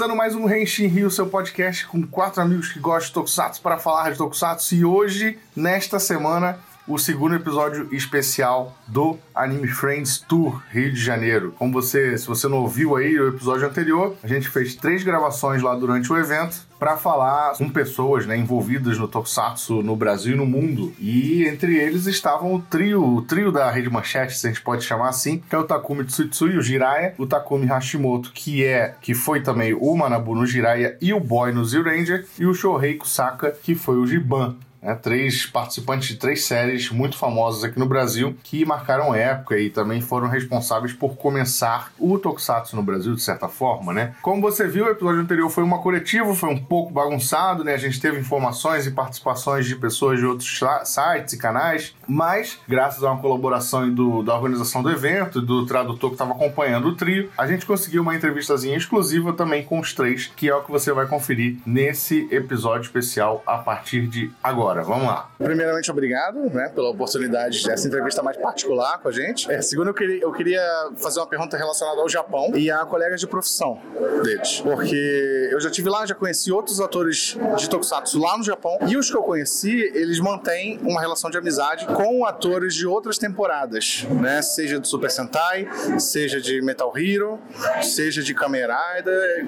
[0.00, 3.76] Começando mais um Renshin Rio, seu podcast com quatro amigos que gostam de Tokusatsu para
[3.76, 4.74] falar de Tokusatsu.
[4.74, 6.58] E hoje, nesta semana,
[6.90, 11.54] o segundo episódio especial do Anime Friends Tour Rio de Janeiro.
[11.56, 15.62] Como você, se você não ouviu aí o episódio anterior, a gente fez três gravações
[15.62, 20.36] lá durante o evento para falar com pessoas né, envolvidas no Tokusatsu no Brasil e
[20.36, 20.92] no mundo.
[20.98, 24.82] E entre eles estavam o trio, o trio da Rede Manchete, se a gente pode
[24.82, 29.14] chamar assim, que é o Takumi Tsutsui, o Jiraiya, o Takumi Hashimoto, que é que
[29.14, 33.52] foi também o Manabu no Jiraiya e o Boy no Z-Ranger, e o Shohei Kusaka,
[33.62, 38.36] que foi o Giban né, três participantes de três séries muito famosas aqui no Brasil
[38.42, 43.48] que marcaram época e também foram responsáveis por começar o Tokusatsu no Brasil, de certa
[43.48, 44.14] forma, né?
[44.22, 47.74] Como você viu, o episódio anterior foi uma coletiva, foi um pouco bagunçado, né?
[47.74, 53.02] A gente teve informações e participações de pessoas de outros sites e canais, mas graças
[53.02, 57.30] a uma colaboração do, da organização do evento, do tradutor que estava acompanhando o trio,
[57.36, 60.92] a gente conseguiu uma entrevistazinha exclusiva também com os três, que é o que você
[60.92, 64.82] vai conferir nesse episódio especial a partir de agora agora.
[64.82, 65.30] Vamos lá.
[65.38, 69.50] Primeiramente, obrigado né, pela oportunidade dessa entrevista mais particular com a gente.
[69.50, 70.62] É, segundo, eu queria, eu queria
[70.96, 73.80] fazer uma pergunta relacionada ao Japão e a colegas de profissão
[74.22, 74.60] deles.
[74.60, 78.96] Porque eu já tive lá, já conheci outros atores de Tokusatsu lá no Japão e
[78.96, 84.06] os que eu conheci, eles mantêm uma relação de amizade com atores de outras temporadas,
[84.10, 84.42] né?
[84.42, 85.68] Seja do Super Sentai,
[85.98, 87.38] seja de Metal Hero,
[87.82, 88.60] seja de Kamen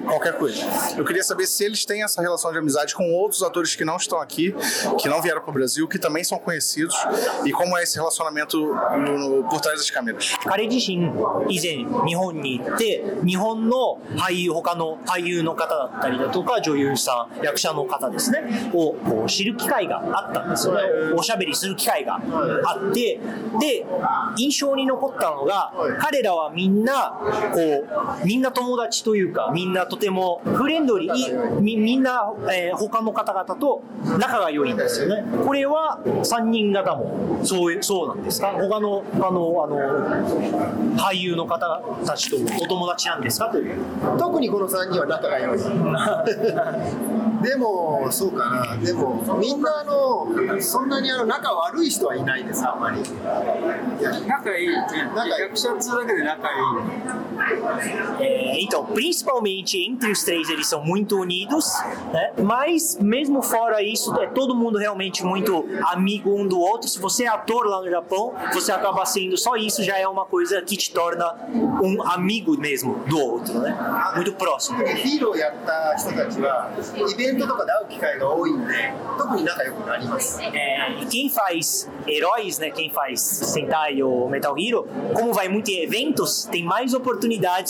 [0.07, 0.63] qualquer coisa.
[0.97, 3.95] Eu queria saber se eles têm essa relação de amizade com outros atores que não
[3.97, 4.55] estão aqui,
[4.97, 6.95] que não vieram para o Brasil, que também são conhecidos,
[7.45, 10.33] e como é esse relacionamento no, no, por trás das câmeras.
[10.45, 11.13] 彼自身
[11.47, 20.81] 以前日本に行って日本の俳優他の俳優の方だったりだとか女優さん役者の方ですねをこう知る機会があったんですよね
[21.15, 22.15] おしゃべりする機会が
[22.65, 23.19] あって
[23.59, 23.85] で
[24.37, 27.19] 印象に残ったのが彼らはみんな
[27.53, 27.85] こ
[28.23, 33.83] うみんな友達というかみんなとてもフレンドリーみみんな、えー、他の方々と
[34.19, 35.23] 仲が良いんですよね。
[35.45, 37.39] これは3人方も。
[37.43, 38.51] そうそうなんですか。
[38.51, 39.29] 他のあの
[39.63, 43.49] あの俳優の方たちとお友達なんですか？
[43.49, 43.75] という
[44.17, 45.57] 特にこの3人は仲が良い。
[47.43, 48.77] でもそうかな。
[48.77, 52.99] でもみんなあのそんなにあの仲悪い人はいないですあんまり。
[54.27, 54.67] 仲いい。
[55.15, 57.22] 仲役者っだけで仲いい
[58.20, 61.72] É, então, principalmente entre os três eles são muito unidos,
[62.12, 62.32] né?
[62.42, 66.88] Mas mesmo fora isso, é todo mundo realmente muito amigo um do outro.
[66.88, 70.24] Se você é ator lá no Japão, você acaba sendo só isso já é uma
[70.24, 71.34] coisa que te torna
[71.82, 73.76] um amigo mesmo do outro, né?
[74.14, 74.78] Muito próximo.
[74.98, 76.70] ヒーローやった人たちは
[77.10, 82.70] イベントとかで会う機会が多いんで特に仲良くなります É, e quem faz heróis, né?
[82.70, 86.94] Quem faz Sentai ou Metal Hero, como vai muito em eventos, tem mais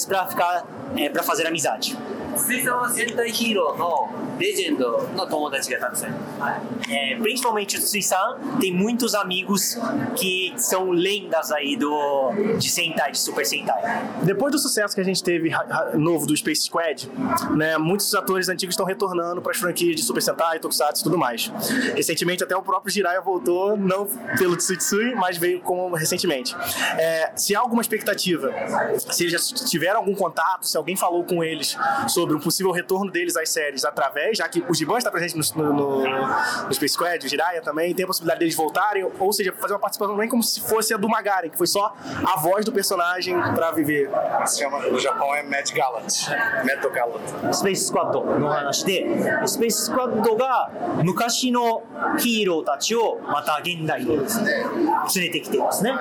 [0.05, 1.97] para ficar, é, para fazer amizade.
[4.42, 6.18] 水さんは戦隊ヒーローのレジェンドの友達がたくさんいる
[6.90, 9.76] É, principalmente o Tsui-san tem muitos amigos
[10.16, 13.76] que são lendas aí do de Sentai, de Super Sentai.
[14.22, 17.08] Depois do sucesso que a gente teve ra- ra- novo do Space Squad,
[17.56, 21.18] né, muitos atores antigos estão retornando para as franquias de Super Sentai, Tokusatsu e tudo
[21.18, 21.52] mais.
[21.94, 24.06] Recentemente até o próprio Jiraiya voltou, não
[24.38, 26.56] pelo Tsutsui, mas veio como recentemente.
[26.96, 28.50] É, se há alguma expectativa,
[28.98, 31.76] se eles já tiveram algum contato, se alguém falou com eles
[32.08, 35.72] sobre um possível retorno deles às séries através, já que o Giban está presente no,
[35.72, 39.74] no, no Space Squad, o Jiraiya também, tem a possibilidade deles voltarem, ou seja, fazer
[39.74, 42.72] uma participação também como se fosse a do Magaren, que foi só a voz do
[42.72, 44.10] personagem para viver.
[44.46, 46.06] Se chama, no Japão é Matt Gallant.
[46.64, 47.52] Matt Gallant.
[47.52, 49.06] スペーススクワッドの話で、
[49.46, 50.70] スペーススクワッドが
[51.02, 51.82] 昔の
[52.18, 55.92] ヒーローたちをまた現代に連れてきてですね、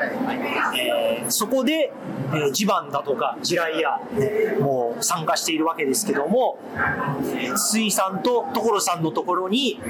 [0.78, 1.92] えーそこで、
[2.34, 9.81] えージバンだとかジライヤ、ねもう参加しているわけですけども、えー水さ んと所さんのところに、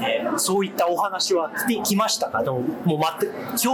[0.00, 2.42] えーそういったお話は来てきましたか？
[2.42, 3.68] でももう待って今日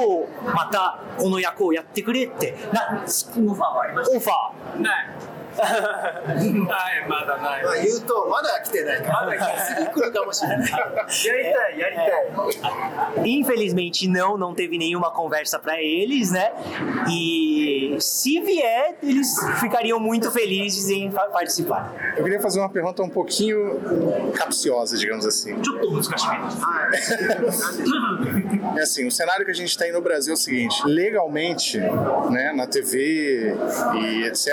[0.55, 4.17] またこの役をやってくれってなオファーはありました。
[4.17, 4.83] オファー。
[4.83, 5.09] ない
[5.58, 16.52] ないまだないまあ言うとまだ来てないからまだ次来るかもしれないやりたいやりたい Infelizmente não, não teve nenhuma conversa pra eles, né?
[17.10, 21.92] E se vier, eles ficariam muito felizes em fa- participar.
[22.18, 23.80] Eu queria fazer uma pergunta um pouquinho
[24.34, 25.56] capciosa, digamos assim.
[28.78, 31.80] É assim, o cenário que a gente tem no Brasil é o seguinte: legalmente,
[32.30, 33.56] né, na TV
[33.96, 34.48] e etc.,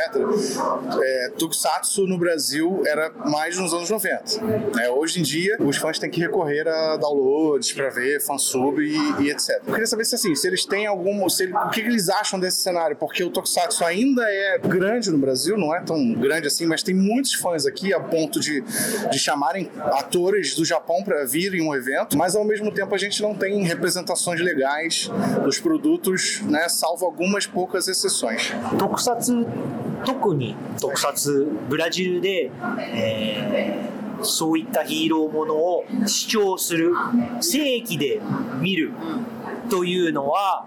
[1.01, 4.42] é, Tokusatsu no Brasil era mais nos anos 90.
[4.75, 4.89] né?
[4.89, 9.30] Hoje em dia, os fãs têm que recorrer a downloads para ver, fansub e, e
[9.30, 9.62] etc.
[9.66, 11.28] Eu queria saber se assim, se eles têm algum.
[11.30, 15.57] Se o que, eles acham desse cenário, porque o Tokusatsu ainda é grande no Brasil,
[15.57, 18.62] não é tão grande assim, mas tem muitos fãs aqui a ponto de,
[19.12, 22.98] de chamarem atores do Japão para vir em um evento, mas ao mesmo tempo a
[22.98, 25.10] gente não tem representações legais
[25.44, 28.54] dos produtos, né, salvo algumas poucas exceções.
[28.78, 29.16] 特撮
[30.05, 32.51] 特に特撮ブラジルで、
[32.94, 36.94] えーそういったヒーローものを主張する
[37.39, 38.19] 正規で
[38.59, 38.91] 見る
[39.69, 40.65] というのは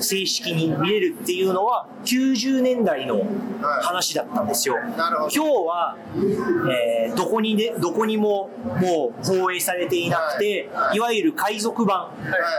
[0.00, 3.22] 正式に見れるっていうのは90年代の
[3.82, 4.76] 話だったんですよ。
[4.82, 5.96] 今日は、
[6.70, 12.12] えーどこにねどこにももう放映されていなくて、い、わゆる海賊版、は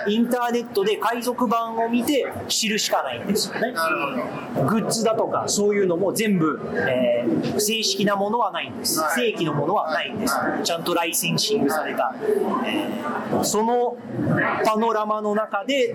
[0.07, 0.13] い。
[0.13, 3.73] インターネットで海賊版を見て知るしかないんですよね。
[4.67, 9.15] グッズだとかそういうのも全部、えー正式なものはないんです、はい。
[9.15, 12.15] 正規のものはないんです、ちゃんとライセンシングされた、
[12.65, 13.97] えーその
[14.63, 15.93] パノラマの中で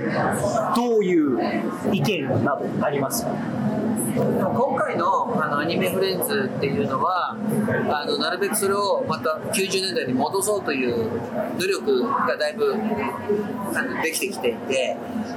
[0.74, 1.38] どういう
[1.92, 3.30] 意見などありますか？
[4.12, 11.08] 今回のあのアニメフレンズっていうのはあのなるべくそれをまた90年代に戻そうという
[11.58, 14.96] 努力がだいぶあのできてきていて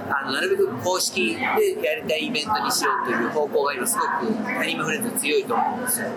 [0.10, 6.08] あのなるべく公式でやりたいイベントにしようという方向が今すごくアニメフレンズ強いと思うんですよ。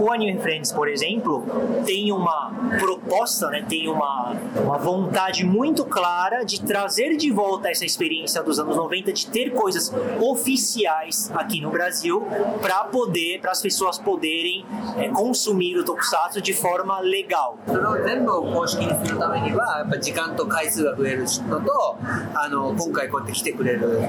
[0.00, 1.44] O Anime Friends, por exemplo,
[1.84, 7.84] tem uma proposta, né, tem uma, uma vontade muito clara de trazer de volta essa
[7.84, 12.22] experiência dos anos 90, de ter coisas oficiais aqui no Brasil
[12.60, 14.64] para poder, para as pessoas poderem
[14.96, 17.58] é, consumir o Tokusatsu de forma legal.
[17.66, 21.98] それを全部を公式にするためにはやっぱ時間と回数が増えるのと
[22.34, 24.08] あの今回こうやって来てくれる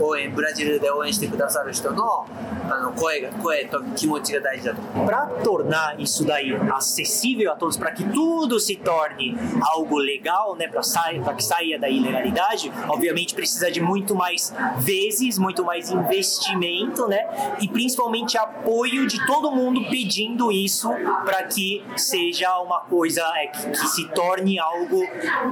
[0.00, 2.26] 応援ブラジルで応援してくださる人の
[2.70, 10.68] あの声が声と気持ちが大事だと思う Para tornar isso daí acessível a todos, para que tudo se torne algo legal, né,
[10.68, 17.26] para que saia da ilegalidade, obviamente precisa de muito mais vezes, muito mais investimento, né,
[17.60, 20.88] e principalmente apoio de todo mundo pedindo isso
[21.24, 25.02] para que seja uma coisa é, que, que se torne algo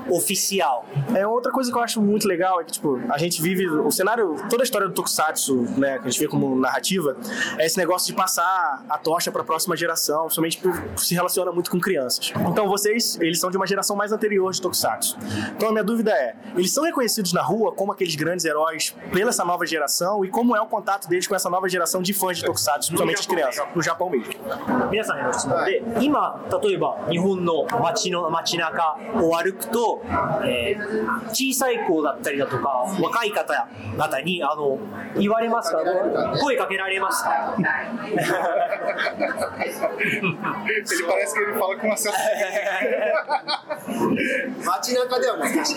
[0.08, 0.86] oficial.
[1.14, 3.90] É outra coisa que eu acho muito legal é que, tipo, a gente vive o
[3.90, 7.16] cenário, toda a história do Tokusatsu, né, que a gente vê como narrativa,
[7.58, 11.52] é esse negócio de passar a tocha para a próxima geração, principalmente por se relaciona
[11.52, 12.32] muito com crianças.
[12.48, 15.18] Então vocês, eles são de uma geração mais anterior de Tokusatsu.
[15.56, 19.30] Então a minha dúvida é, eles são reconhecidos na rua como aqueles grandes heróis pela
[19.30, 22.38] essa nova geração e como é o contato deles com essa nova geração de fãs
[22.38, 24.32] de Tokusatsu, principalmente as crianças, no Japão mesmo?
[24.90, 30.02] 皆さんへの質問で、今例えば日本の街の街中を歩くと、
[30.44, 32.68] えー小さい子だったりだとか
[33.00, 34.77] 若い方々 にあの
[35.17, 35.79] 言われますか,
[36.39, 37.53] 声かけられました。
[44.65, 45.75] 街中では難しい。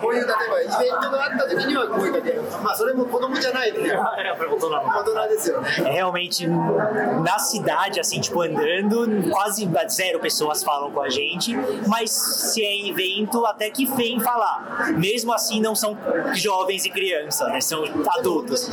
[0.00, 4.02] こういう例えばイベントがあった時には声かけるまあそれも子供じゃないねや
[4.34, 11.54] っぱり大人の大人ですよね É, realmente na cidade, assim, tipo, andando, quase zero pessoas falam com a gente,
[11.86, 14.92] mas se é evento, até que vem falar.
[14.96, 15.96] Mesmo assim, não são
[16.34, 17.60] jovens e crianças, né?
[17.60, 18.70] São でも本当 adultos.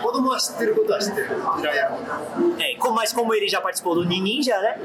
[0.00, 1.26] んで子供は知ってることは知ってる
[1.58, 1.96] 平山
[2.58, 4.76] É, como- mas como ele já participou do Ninja, né?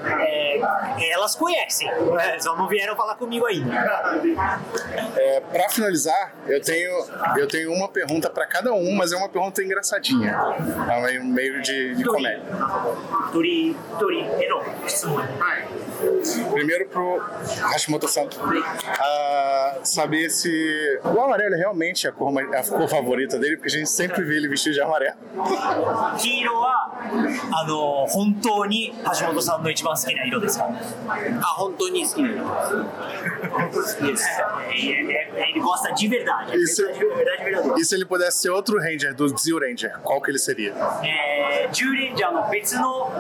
[1.00, 3.72] é, elas conhecem, né, só não vieram falar comigo ainda.
[5.18, 6.92] É, para finalizar, eu tenho,
[7.38, 10.32] eu tenho uma pergunta para cada um, mas é uma pergunta engraçadinha.
[10.90, 12.42] É meio, meio de, de comédia.
[13.34, 13.76] 一人一
[14.10, 15.22] 人への質問。
[16.54, 17.20] Primeiro pro
[17.74, 18.28] Hashimoto-san.
[19.00, 23.70] Ah, saber se o amarelo é realmente a cor, mais- a cor favorita dele, porque
[23.70, 25.16] a gente sempre vê ele vestido de amarelo.
[26.18, 26.90] 黄色は
[27.54, 32.56] あの本当に橋本さんの一番好きな色ですかあ本当に好きなの
[34.72, 36.56] Ele gosta de verdade.
[36.58, 37.82] Isso- Verdade, verdade, verdade.
[37.82, 40.74] E se ele pudesse ser outro Ranger, do Zio Ranger, qual que ele seria?
[41.04, 41.35] えー、
[41.73, 43.13] 10レンジャーの別の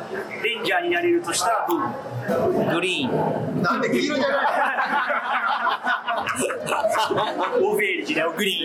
[0.42, 1.80] レンジャーになれるとしたらどう？
[2.74, 3.62] グリーン。
[3.62, 4.38] なんで黄色じゃない
[7.61, 8.25] O verde, né?
[8.25, 8.59] O green.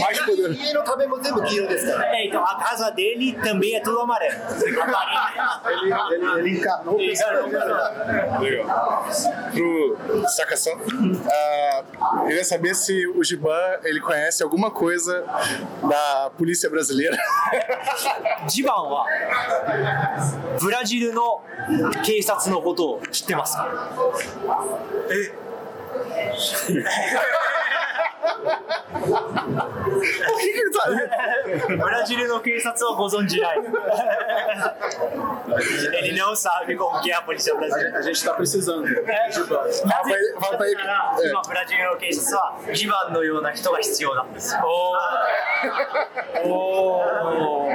[0.00, 0.62] Mais poderoso.
[0.62, 4.34] 家の壁も全部黄色ですから É, então a casa dele também é tudo amarelo.
[4.64, 4.76] Ele,
[6.14, 7.52] ele, ele encarnou o personagem.
[8.40, 9.06] Legal.
[9.52, 9.96] Pro
[10.28, 10.72] Sakasan,
[11.30, 11.84] ah,
[12.20, 15.24] eu queria saber se o Giban ele conhece alguma coisa
[15.88, 17.16] da polícia brasileira.
[18.48, 19.06] ジバンは
[20.60, 21.42] ブラジルの
[22.04, 23.66] 警察のことを知ってますか
[23.96, 25.49] Por
[26.01, 27.15] Okay.
[31.67, 33.57] ブラジルの警察はご存じない。
[36.03, 37.99] Ele não sabe como que é a polícia brasileira.
[37.99, 38.83] A gente tá precisando.
[38.83, 38.95] ブ
[41.53, 44.61] ラジルの警察はギバンのような人が必要なんですよ。
[44.63, 47.71] おーおー。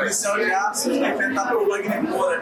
[0.00, 2.40] policial de aço enfrentado pelo Wagner Moura.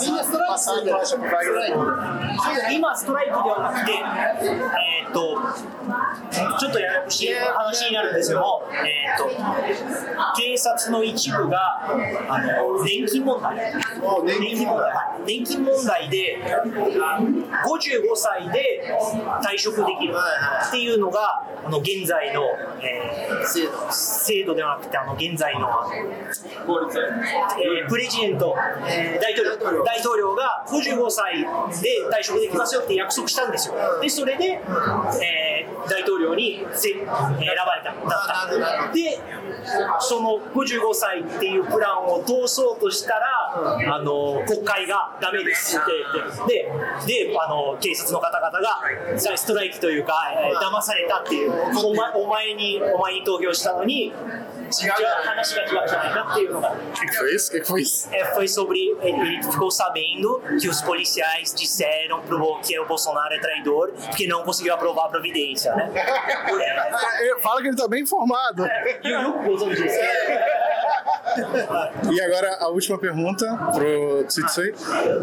[0.00, 1.78] みんなストライクするんだよストライク
[2.72, 5.38] 今ストライクではなくて、えーっと、
[6.58, 9.28] ちょっとややこしい話になるんですけども、えーっと、
[10.36, 11.58] 警察の一部が、
[12.28, 13.56] あの、年金問題。
[14.24, 14.90] 年金問題。
[14.90, 15.22] はい。
[15.26, 18.84] 年金問題で、55歳で
[19.42, 20.14] 退職できる
[20.68, 22.42] っていうのが、あの、現在の、
[22.80, 23.92] えー制度。
[23.92, 28.56] 制度ではなくて、あの、現在の、えープレジデント、
[28.88, 29.84] えー大統領。
[29.84, 30.32] 大統領。
[30.34, 31.46] が55歳で
[32.10, 33.74] 退職できますよって約束したんですよ。
[34.00, 35.51] で、それで、えー
[35.88, 37.92] 大統領に選ばれた。
[38.08, 38.92] だった。
[38.92, 39.18] で、
[40.00, 45.92] その55歳っていうプランを通そうとしたら、あの、国会がダメですって
[47.06, 48.80] で、で、あの、警察の方々が、
[49.36, 51.52] ストライキというか、えー騙されたっていう、
[51.84, 54.12] お前お前に、お前に投票したのに、違う
[55.24, 57.50] 話が違うじゃないかっていうのが que, foi isso?
[57.50, 58.08] Que foi isso?
[58.12, 58.78] é, foi sobre.
[59.02, 64.42] Ele ficou sabendo que os policiais disseram pro, que o Bolsonaro é traidor porque não
[64.42, 65.92] conseguiu aprovar a Providência, né?
[67.22, 68.66] É, Fala que ele tá bem informado.
[69.02, 69.84] E o Yuko gostou disso.
[72.11, 74.73] E agora a última pergunta pro Tsitsui.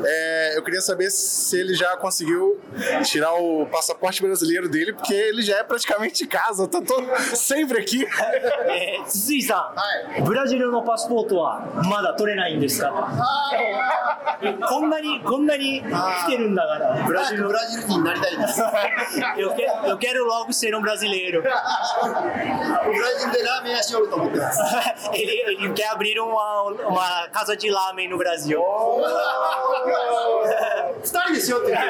[0.05, 2.61] É, eu queria saber se ele já conseguiu
[3.03, 7.81] tirar o passaporte brasileiro dele, porque ele já é praticamente de casa, tá todo, sempre
[7.81, 8.07] aqui.
[8.67, 9.75] えー、筒井さ
[10.19, 12.91] ん、ブラジルのパスポートはまだ取れないんですか
[14.69, 18.63] こんなに、こんなに来てるんだから、ブラジルブラジル人になりたいです。
[19.37, 21.43] Eu, que, eu quero logo ser um brasileiro.
[21.43, 21.63] ブ ラ
[23.19, 24.61] ジルでラーメン屋しようと思ってます。
[25.13, 28.61] Ele, ele quer abrir uma, uma casa de lamen no Brasil.
[31.05, 31.89] 二人でしよう って言って。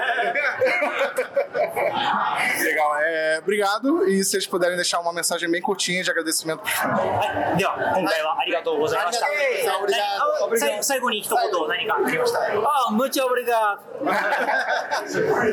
[2.64, 4.08] Legal, é, obrigado.
[4.08, 6.90] E se vocês puderem deixar uma mensagem bem curtinha de agradecimento pros fãs.
[6.94, 9.26] はい、では今回はありがとうございました。
[9.26, 12.40] ありがとうございました何あ最最後に一言何かありました。
[12.40, 13.78] あ、ムチオブリガ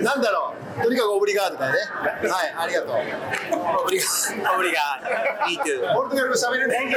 [0.01, 0.54] なんだろう。
[0.81, 1.79] とにかくオブリガードだよね。
[2.29, 2.95] はい、ありがとう。
[3.91, 5.47] Obrigado.
[5.47, 5.93] Me too.
[5.93, 6.87] ポルトガル語喋れない。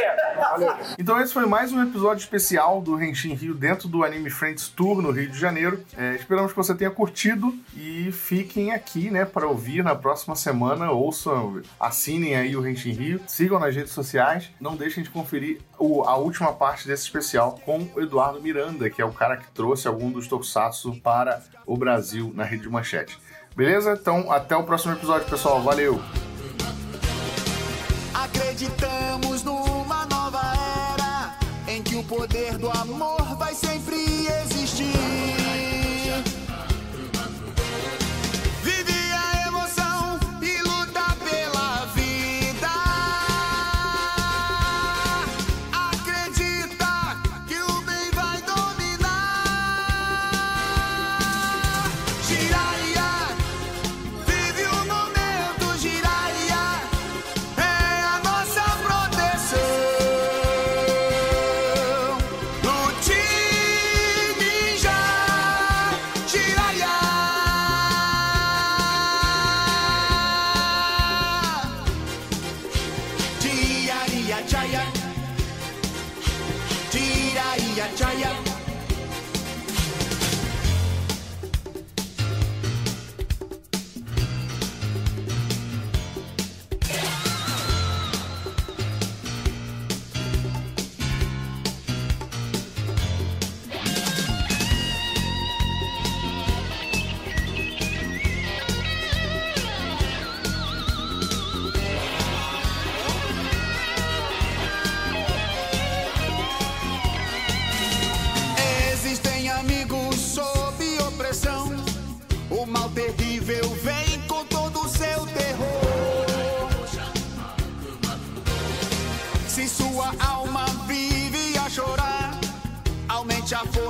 [0.99, 5.03] Então esse foi mais um episódio especial do Renshin Rio dentro do Anime Friends Tour
[5.03, 5.85] no Rio de Janeiro.
[5.97, 10.91] É, esperamos que você tenha curtido e fiquem aqui, né, para ouvir na próxima semana.
[10.91, 14.51] Ouçam, assinem aí o Renshin Rio, sigam nas redes sociais.
[14.61, 19.03] Não deixem de conferir o- a última parte desse especial com o Eduardo Miranda, que
[19.03, 23.19] é o cara que trouxe algum dos Tokusatsu para o Brasil na rede de manchete.
[23.60, 23.92] Beleza?
[23.92, 25.62] Então até o próximo episódio, pessoal.
[25.62, 26.02] Valeu!
[28.14, 30.40] Acreditamos numa nova
[30.98, 31.38] era
[31.68, 34.49] em que o poder do amor vai sempre existir.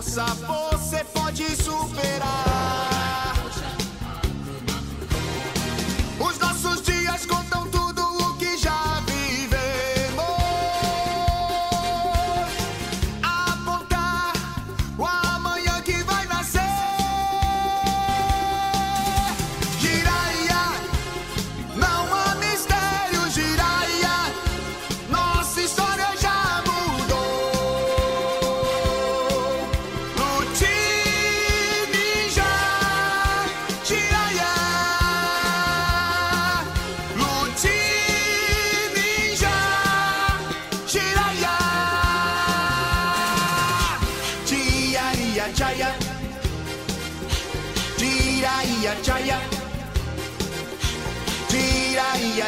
[0.09, 0.68] sabor.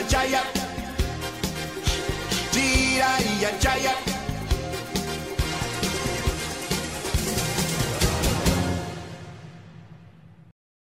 [0.09, 0.41] Jaya.
[2.51, 4.10] Jiraiya Jaya.